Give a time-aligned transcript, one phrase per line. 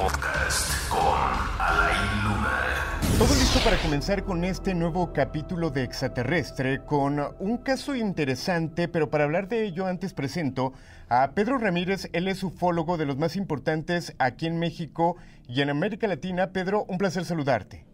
[0.00, 1.02] Podcast con
[1.58, 3.18] Alain Luna.
[3.18, 9.10] Todo listo para comenzar con este nuevo capítulo de Extraterrestre con un caso interesante, pero
[9.10, 10.72] para hablar de ello antes presento
[11.10, 15.68] a Pedro Ramírez, él es ufólogo de los más importantes aquí en México y en
[15.68, 16.50] América Latina.
[16.50, 17.89] Pedro, un placer saludarte.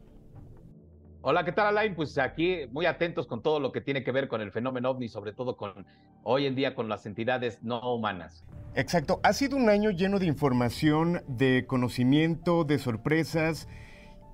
[1.29, 1.97] Hola, ¿qué tal Alain?
[1.97, 5.09] Pues aquí muy atentos con todo lo que tiene que ver con el fenómeno ovni,
[5.09, 5.85] sobre todo con
[6.23, 8.45] hoy en día con las entidades no humanas.
[8.77, 13.67] Exacto, ha sido un año lleno de información, de conocimiento, de sorpresas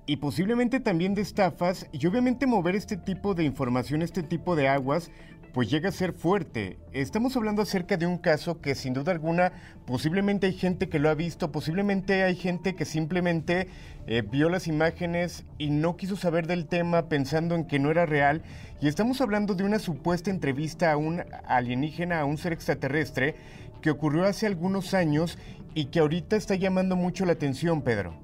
[0.05, 4.67] y posiblemente también de estafas y obviamente mover este tipo de información, este tipo de
[4.67, 5.09] aguas,
[5.53, 6.79] pues llega a ser fuerte.
[6.93, 9.53] Estamos hablando acerca de un caso que sin duda alguna
[9.85, 13.67] posiblemente hay gente que lo ha visto, posiblemente hay gente que simplemente
[14.07, 18.07] eh, vio las imágenes y no quiso saber del tema pensando en que no era
[18.07, 18.41] real.
[18.81, 23.35] Y estamos hablando de una supuesta entrevista a un alienígena, a un ser extraterrestre,
[23.81, 25.37] que ocurrió hace algunos años
[25.75, 28.15] y que ahorita está llamando mucho la atención, Pedro.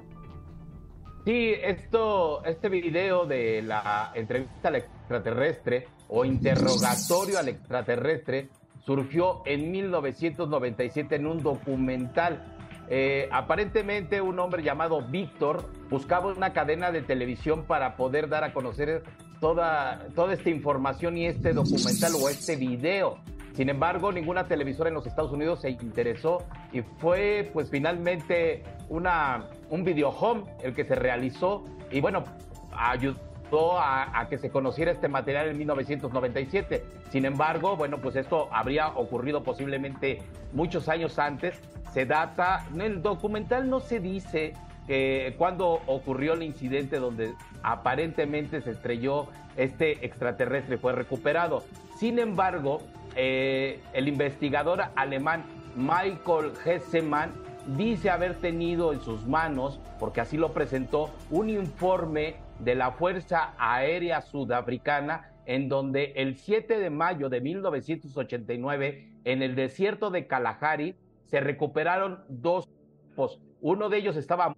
[1.25, 4.77] Sí, esto, este video de la entrevista al
[5.09, 8.49] extraterrestre o interrogatorio al extraterrestre
[8.85, 12.55] surgió en 1997 en un documental.
[12.89, 18.53] Eh, aparentemente un hombre llamado Víctor buscaba una cadena de televisión para poder dar a
[18.53, 19.03] conocer
[19.39, 23.17] toda, toda esta información y este documental o este video.
[23.53, 29.49] Sin embargo, ninguna televisora en los Estados Unidos se interesó y fue pues finalmente una,
[29.69, 32.23] un video home el que se realizó y bueno,
[32.71, 36.83] ayudó a, que se conociera este material en 1997.
[37.09, 40.21] Sin embargo, bueno, pues esto habría ocurrido posiblemente
[40.53, 41.59] muchos años antes.
[41.93, 44.53] Se data, en el documental no se dice
[44.85, 47.33] que cuando ocurrió el incidente donde
[47.63, 49.27] aparentemente se estrelló
[49.57, 51.63] este extraterrestre fue recuperado.
[51.97, 52.81] Sin embargo,
[53.15, 55.43] eh, el investigador alemán
[55.75, 57.31] Michael Hessemann
[57.77, 63.53] dice haber tenido en sus manos, porque así lo presentó, un informe de la Fuerza
[63.57, 70.95] Aérea Sudafricana en donde el 7 de mayo de 1989 en el desierto de Kalahari
[71.25, 72.67] se recuperaron dos
[73.15, 73.41] cuerpos.
[73.61, 74.55] Uno de ellos estaba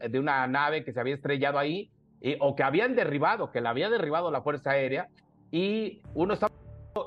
[0.00, 1.90] de una nave que se había estrellado ahí
[2.40, 5.08] o que habían derribado, que la había derribado la Fuerza Aérea
[5.50, 6.52] y uno estaba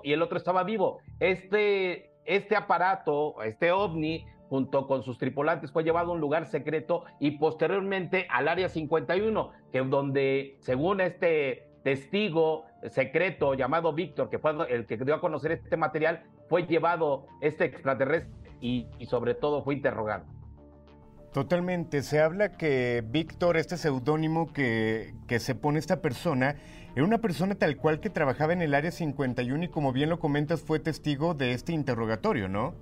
[0.03, 0.99] y el otro estaba vivo.
[1.19, 7.03] Este, este aparato, este ovni, junto con sus tripulantes, fue llevado a un lugar secreto
[7.19, 14.51] y posteriormente al área 51, que donde, según este testigo secreto llamado Víctor, que fue
[14.69, 19.75] el que dio a conocer este material, fue llevado este extraterrestre y, sobre todo fue
[19.75, 20.25] interrogado.
[21.33, 22.01] Totalmente.
[22.01, 26.55] Se habla que Víctor, este seudónimo que, se pone esta persona,
[26.95, 30.19] era una persona tal cual que trabajaba en el Área 51 y como bien lo
[30.19, 32.73] comentas fue testigo de este interrogatorio, ¿no?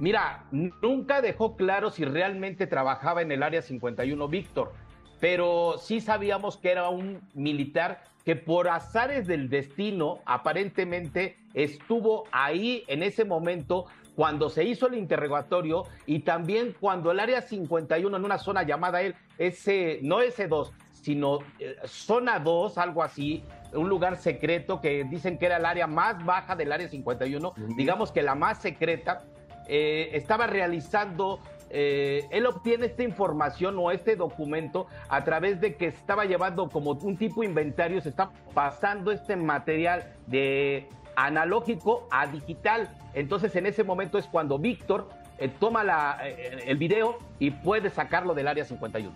[0.00, 4.72] Mira, nunca dejó claro si realmente trabajaba en el Área 51 Víctor,
[5.20, 12.82] pero sí sabíamos que era un militar que por azares del destino aparentemente estuvo ahí
[12.86, 13.84] en ese momento
[14.16, 19.02] cuando se hizo el interrogatorio y también cuando el área 51 en una zona llamada
[19.02, 23.42] él, ese, no ese 2, sino eh, zona 2, algo así,
[23.74, 28.10] un lugar secreto que dicen que era el área más baja del área 51, digamos
[28.12, 29.24] que la más secreta,
[29.72, 31.38] eh, estaba realizando
[31.70, 36.90] eh, él obtiene esta información o este documento a través de que estaba llevando como
[36.90, 42.90] un tipo inventario, se está pasando este material de analógico a digital.
[43.14, 45.08] Entonces en ese momento es cuando Víctor
[45.38, 46.18] eh, toma la,
[46.66, 49.12] el video y puede sacarlo del área 51.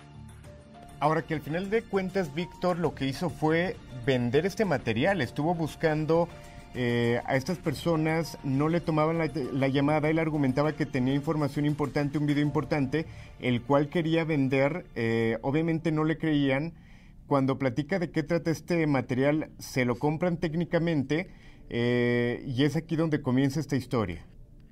[1.01, 3.75] Ahora que al final de cuentas Víctor lo que hizo fue
[4.07, 6.29] vender este material, estuvo buscando
[6.75, 11.67] eh, a estas personas, no le tomaban la, la, llamada, él argumentaba que tenía información
[11.67, 13.07] importante, un video importante,
[13.41, 14.87] el cual quería vender,
[15.43, 16.75] obviamente no le creían,
[17.27, 21.31] cuando platica de qué trata este material, se lo compran técnicamente,
[21.71, 24.27] eh, y es aquí donde comienza esta historia.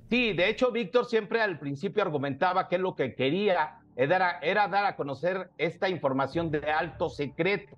[0.09, 4.95] Sí, de hecho, Víctor siempre al principio argumentaba que lo que quería era dar a
[4.95, 7.75] conocer esta información de alto secreto,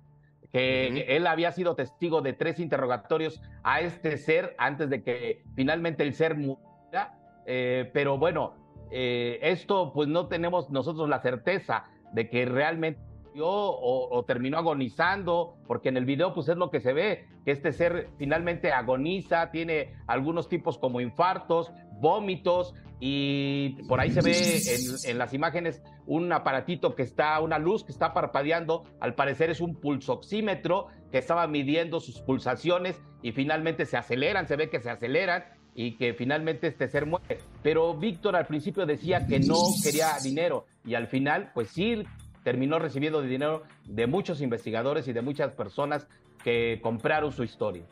[0.56, 6.02] que él había sido testigo de tres interrogatorios a este ser antes de que finalmente
[6.02, 7.18] el ser muriera.
[7.44, 8.54] Eh, pero bueno,
[8.90, 13.02] eh, esto pues no tenemos nosotros la certeza de que realmente
[13.38, 17.70] o, terminó agonizando, porque en el video pues es lo que se ve, que este
[17.70, 21.70] ser finalmente agoniza, tiene algunos tipos como infartos,
[22.00, 24.62] vómitos y por ahí se ve
[25.04, 29.60] en, las imágenes un aparatito que está, una luz que está parpadeando, al parecer es
[29.60, 34.88] un pulsoxímetro que estaba midiendo sus pulsaciones y finalmente se aceleran, se ve que se
[34.88, 35.44] aceleran
[35.74, 37.38] y que finalmente este ser muere.
[37.62, 42.02] Pero Víctor al principio decía que no quería dinero y al final pues sí
[42.44, 46.06] terminó recibiendo dinero de muchos investigadores y de muchas personas
[46.42, 47.82] que compraron su historia.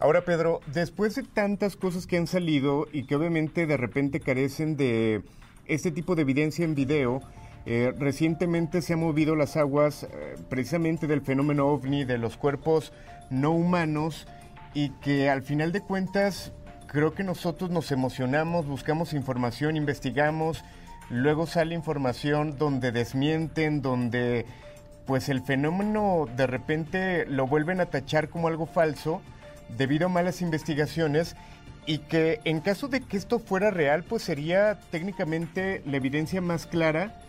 [0.00, 4.76] Ahora, Pedro, después de tantas cosas que han salido y que obviamente de repente carecen
[4.76, 5.22] de
[5.66, 7.20] este tipo de evidencia en video,
[7.66, 12.92] eh, recientemente se han movido las aguas eh, precisamente del fenómeno ovni, de los cuerpos
[13.30, 14.26] no humanos,
[14.72, 16.52] y que al final de cuentas
[16.86, 20.64] creo que nosotros nos emocionamos, buscamos información, investigamos,
[21.10, 24.44] Luego sale información donde desmienten, donde
[25.06, 29.22] pues el fenómeno de repente lo vuelven a tachar como algo falso
[29.76, 31.36] debido a malas investigaciones
[31.86, 36.66] y que en caso de que esto fuera real pues sería técnicamente la evidencia más
[36.66, 37.20] clara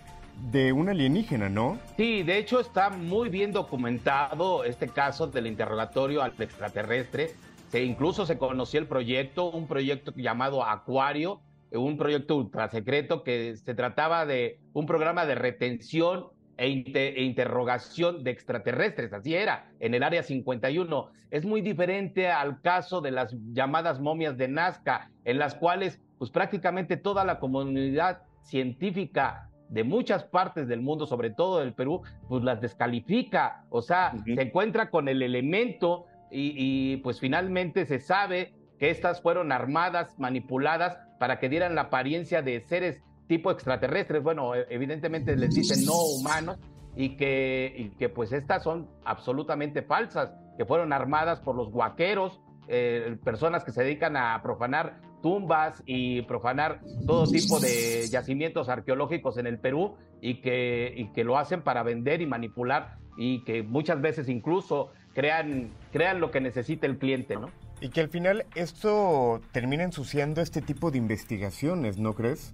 [0.52, 1.78] de un alienígena, ¿no?
[1.98, 7.32] Sí, de hecho está muy bien documentado este caso del interrogatorio al extraterrestre.
[7.70, 13.56] Se, incluso se conoció el proyecto, un proyecto llamado Acuario, un proyecto ultra secreto que
[13.58, 16.28] se trataba de un programa de retención
[16.60, 21.10] e, e, interrogación de extraterrestres, así era, en el área 51.
[21.32, 26.32] Es muy diferente al caso de las llamadas momias de Nazca, en las cuales pues
[26.32, 32.44] prácticamente toda la comunidad científica de muchas partes del mundo, sobre todo del Perú, pues
[32.44, 38.54] las descalifica, o sea, se encuentra con el elemento y, y pues finalmente se sabe
[38.80, 44.22] que estas fueron armadas, manipuladas para que dieran la apariencia de seres tipo extraterrestres.
[44.22, 46.58] Bueno, e, evidentemente les dicen no humanos
[46.96, 53.16] y que, que pues estas son absolutamente falsas, que fueron armadas por los guaqueros, eh,
[53.24, 59.48] personas que se dedican a profanar tumbas y profanar todo tipo de yacimientos arqueológicos en
[59.48, 64.02] el Perú y que, y que lo hacen para vender y manipular y que muchas
[64.02, 67.50] veces incluso crean, crean lo que necesita el cliente, ¿no?
[67.82, 72.54] Y que al final esto termina ensuciando este tipo de investigaciones, ¿no crees?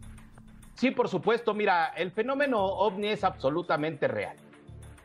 [0.75, 1.53] Sí, por supuesto.
[1.53, 4.35] Mira, el fenómeno ovni es absolutamente real.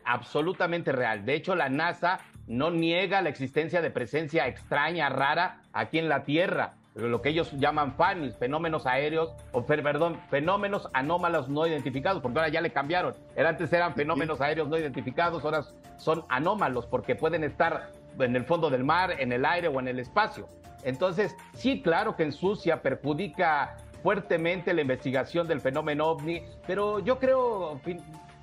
[0.05, 1.25] Absolutamente real.
[1.25, 6.23] De hecho, la NASA no niega la existencia de presencia extraña, rara, aquí en la
[6.23, 6.73] Tierra.
[6.95, 12.51] Lo que ellos llaman FANIS, fenómenos aéreos, o perdón, fenómenos anómalos no identificados, porque ahora
[12.51, 13.15] ya le cambiaron.
[13.37, 15.63] Era antes eran fenómenos aéreos no identificados, ahora
[15.95, 19.87] son anómalos, porque pueden estar en el fondo del mar, en el aire o en
[19.87, 20.47] el espacio.
[20.83, 27.79] Entonces, sí, claro que ensucia, perjudica fuertemente la investigación del fenómeno ovni, pero yo creo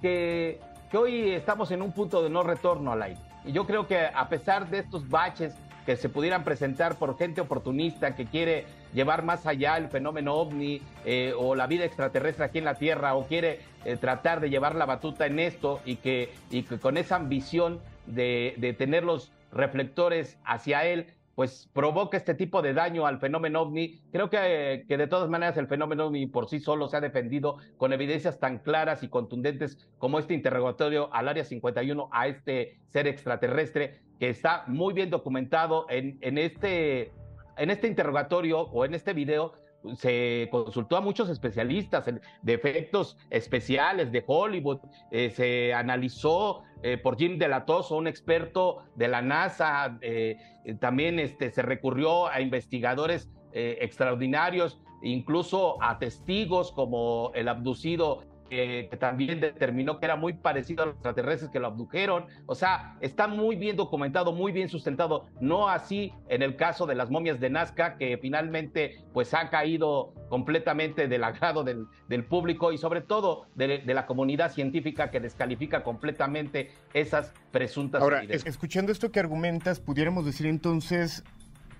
[0.01, 0.61] que,
[0.93, 3.21] hoy estamos en un punto de no retorno al aire.
[3.45, 5.55] Y yo creo que a pesar de estos baches
[5.87, 10.83] que se pudieran presentar por gente oportunista que quiere llevar más allá el fenómeno ovni
[11.07, 14.75] eh, o la vida extraterrestre aquí en la Tierra o quiere eh, tratar de llevar
[14.75, 19.33] la batuta en esto y que, y que con esa ambición de, de tener los
[19.51, 21.07] reflectores hacia él,
[21.39, 24.01] pues provoca este tipo de daño al fenómeno ovni.
[24.11, 27.59] Creo que, que, de todas maneras el fenómeno ovni por sí solo se ha defendido
[27.77, 33.07] con evidencias tan claras y contundentes como este interrogatorio al Área 51 a este ser
[33.07, 37.13] extraterrestre que está muy bien documentado en, en, este,
[37.57, 39.53] en este interrogatorio o en este video
[39.97, 42.05] se consultó a muchos especialistas
[42.43, 44.81] de efectos especiales de Hollywood,
[45.11, 50.37] eh, se analizó eh, por Jim Delatoso, un experto de la NASA, eh,
[50.81, 59.41] también este, se recurrió a investigadores extraordinarios, incluso a testigos como el abducido que también
[59.41, 62.27] determinó que era muy parecido a los extraterrestres que lo abdujeron.
[62.47, 65.27] O sea, está muy bien documentado, muy bien sustentado.
[65.41, 70.15] No así en el caso de las momias de Nazca, que finalmente pues ha caído
[70.29, 75.21] completamente del agrado del, del público y sobre todo de, de, la comunidad científica que
[75.21, 81.25] descalifica completamente esas presuntas Ahora, escuchando esto que argumentas, pudiéramos decir entonces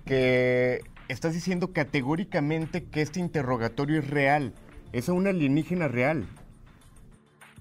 [0.05, 4.53] que estás diciendo categóricamente que este interrogatorio es real,
[4.91, 6.25] es un alienígena real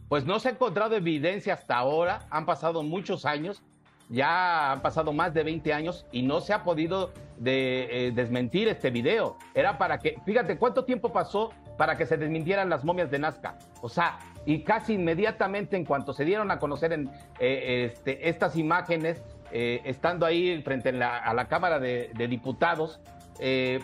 [0.09, 3.63] pues no se ha encontrado evidencia hasta ahora, han pasado muchos años,
[4.09, 7.13] ya han pasado más de 20 años y no se ha podido
[7.45, 9.37] eh, desmentir este video.
[9.55, 13.59] Era para que, fíjate cuánto tiempo pasó para que se desmintieran las momias de Nazca.
[13.83, 16.93] O sea, y casi inmediatamente en cuanto se dieron a conocer
[17.39, 19.23] eh, este, estas imágenes,
[19.53, 23.01] eh, estando ahí frente a la Cámara de, de Diputados,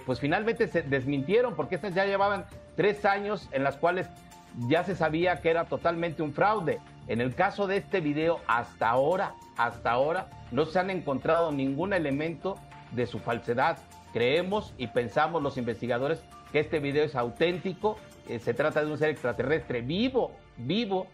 [0.04, 4.08] pues finalmente se desmintieron porque estas ya llevaban tres años en las cuales
[4.68, 6.80] ya se sabía que era totalmente un fraude.
[7.06, 11.92] En el caso de este video, hasta ahora, hasta ahora, no se han encontrado ningún
[11.92, 12.56] elemento
[12.92, 13.78] de su falsedad.
[14.12, 18.96] Creemos y pensamos los investigadores que este video es auténtico, eh, se trata de un
[18.96, 21.08] ser extraterrestre vivo, vivo,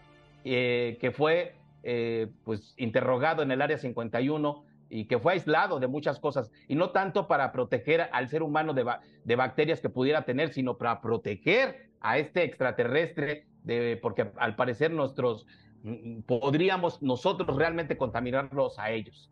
[0.45, 5.87] eh, que fue eh, pues interrogado en el área 51 y que fue aislado de
[5.87, 8.85] muchas cosas, y no tanto para proteger al ser humano de,
[9.23, 14.91] de bacterias que pudiera tener, sino para proteger a este extraterrestre, de, porque al parecer
[14.91, 15.47] nuestros
[15.83, 19.31] mm, podríamos nosotros realmente contaminarlos a ellos.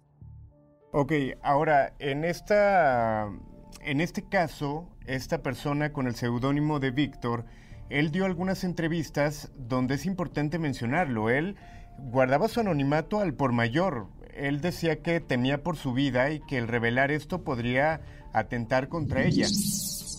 [0.92, 1.12] Ok,
[1.44, 3.30] ahora, en esta
[3.82, 7.46] en este caso, esta persona con el seudónimo de Víctor,
[7.90, 11.30] él dio algunas entrevistas donde es importante mencionarlo.
[11.30, 11.56] Él
[11.98, 14.08] guardaba su anonimato al por mayor
[14.48, 18.02] él decía que temía por su vida y que el revelar esto podría
[18.34, 19.48] atentar contra ella.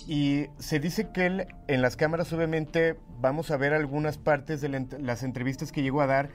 [0.07, 4.69] Y se dice que él, en las cámaras obviamente, vamos a ver algunas partes de
[4.99, 6.31] las entrevistas que llegó a dar,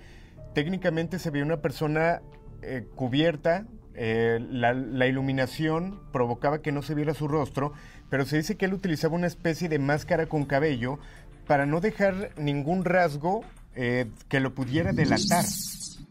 [0.54, 2.22] técnicamente se veía una persona
[2.62, 3.66] eh, cubierta,
[3.98, 7.74] eh, la, iluminación provocaba que no se viera su rostro,
[8.10, 11.00] pero se dice que él utilizaba una especie de máscara con cabello
[11.48, 13.44] para no dejar ningún rasgo
[13.76, 15.46] eh, que lo pudiera delatar.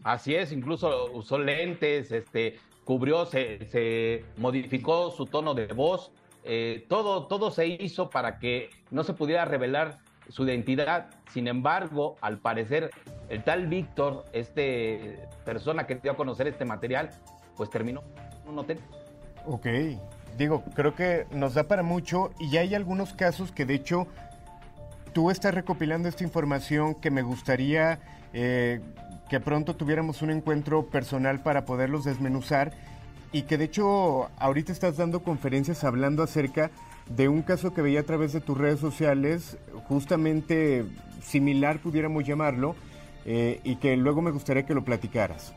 [0.05, 6.11] Así es, incluso usó lentes, este, cubrió, se, modificó su tono de voz,
[6.43, 9.97] eh, todo, todo se hizo para que no se pudiera revelar
[10.29, 11.07] su identidad.
[11.33, 12.91] Sin embargo, al parecer,
[13.29, 17.09] el tal Víctor, este persona que dio a conocer este material,
[17.57, 18.03] pues terminó
[18.43, 18.77] en un hotel.
[19.47, 19.65] Ok,
[20.37, 24.05] digo, creo que nos da para mucho y ya hay algunos casos que de hecho
[25.15, 27.99] tú estás recopilando esta información que me gustaría
[28.33, 28.81] eh,
[29.29, 32.73] que pronto tuviéramos un encuentro personal para poderlos desmenuzar
[33.31, 36.69] y que de hecho ahorita estás dando conferencias hablando acerca
[37.07, 39.57] de un caso que veía a través de tus redes sociales,
[39.87, 40.83] justamente
[41.23, 42.75] similar pudiéramos llamarlo,
[43.25, 45.53] eh, y que luego me gustaría que lo platicaras.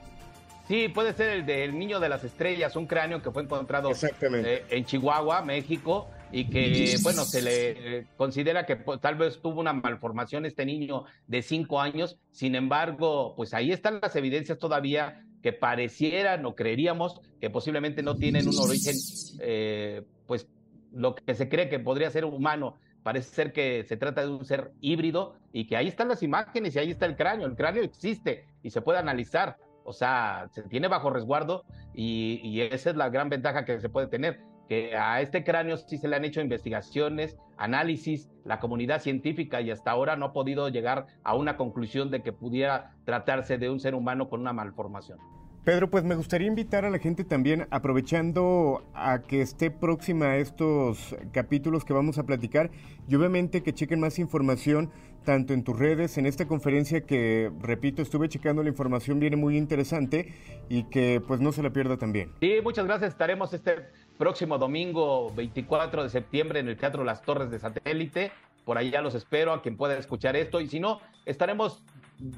[0.68, 4.64] Sí, puede ser el del niño de las estrellas, un cráneo que fue encontrado eh,
[4.70, 9.73] en Chihuahua, México, y que, bueno, se le considera que pues, tal vez tuvo una
[9.73, 12.18] malformación este niño de cinco años.
[12.32, 18.16] Sin embargo, pues ahí están las evidencias todavía que parecieran o creeríamos que posiblemente no
[18.16, 18.97] tienen un origen,
[19.40, 20.49] eh, pues
[20.92, 22.76] lo que se cree que podría ser humano.
[23.02, 26.75] Parece ser que se trata de un ser híbrido y que ahí están las imágenes
[26.75, 27.47] y ahí está el cráneo.
[27.47, 29.56] El cráneo existe y se puede analizar.
[29.85, 33.88] O sea, se tiene bajo resguardo y, y esa es la gran ventaja que se
[33.88, 39.00] puede tener que a este cráneo sí se le han hecho investigaciones, análisis, la comunidad
[39.00, 43.58] científica y hasta ahora no ha podido llegar a una conclusión de que pudiera tratarse
[43.58, 45.18] de un ser humano con una malformación.
[45.64, 50.37] Pedro, pues me gustaría invitar a la gente también, aprovechando a que esté próxima a
[50.38, 52.70] estos capítulos que vamos a platicar,
[53.06, 54.90] y obviamente que chequen más información
[55.25, 59.58] tanto en tus redes, en esta conferencia que, repito, estuve checando la información, viene muy
[59.58, 60.32] interesante
[60.70, 62.32] y que pues no se la pierda también.
[62.40, 63.10] Sí, muchas gracias.
[63.10, 68.32] Estaremos este próximo domingo 24 de septiembre en el Teatro Las Torres de Satélite.
[68.64, 70.60] Por ya los espero a quien pueda escuchar esto.
[70.60, 71.82] Y si no, estaremos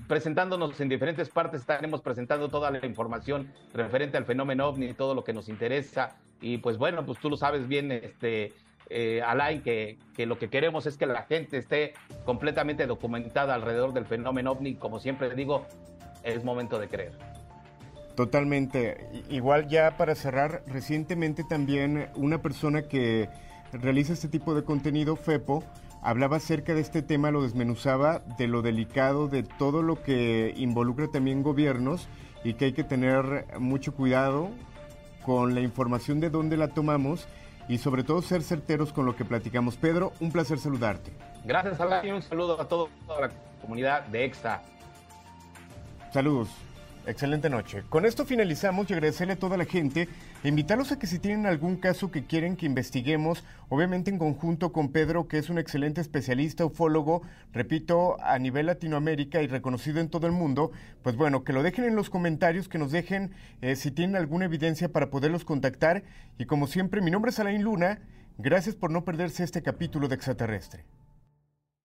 [0.06, 5.24] presentándonos en diferentes partes, estaremos presentando toda la información referente al fenómeno ovni, todo lo
[5.24, 6.16] que nos interesa.
[6.40, 8.52] Y pues bueno, pues tú lo sabes bien, este,
[8.90, 11.94] eh, Alain, que, que, lo que queremos es que la gente esté
[12.24, 14.74] completamente documentada alrededor del fenómeno ovni.
[14.74, 15.66] Como siempre digo,
[16.22, 17.39] es momento de creer.
[18.20, 19.08] Totalmente.
[19.30, 23.30] Igual ya para cerrar, recientemente también una persona que
[23.72, 25.64] realiza este tipo de contenido, FEPO,
[26.02, 31.08] hablaba acerca de este tema, lo desmenuzaba, de lo delicado, de todo lo que involucra
[31.08, 32.08] también gobiernos
[32.44, 34.50] y que hay que tener mucho cuidado
[35.24, 37.26] con la información de dónde la tomamos
[37.70, 39.78] y sobre todo ser certeros con lo que platicamos.
[39.78, 41.10] Pedro, un placer saludarte.
[41.46, 43.30] Gracias, Alain, y un saludo a toda la
[43.62, 44.60] comunidad de EXA.
[46.12, 46.50] Saludos.
[47.06, 47.82] Excelente noche.
[47.88, 50.06] Con esto finalizamos y agradecerle a toda la gente
[50.44, 54.92] invitarlos a que si tienen algún caso que quieren que investiguemos, obviamente en conjunto con
[54.92, 60.26] Pedro, que es un excelente especialista ufólogo, repito, a nivel Latinoamérica y reconocido en todo
[60.26, 63.90] el mundo, pues bueno, que lo dejen en los comentarios, que nos dejen eh, si
[63.90, 66.04] tienen alguna evidencia para poderlos contactar.
[66.38, 68.00] Y como siempre, mi nombre es Alain Luna.
[68.36, 70.84] Gracias por no perderse este capítulo de Extraterrestre.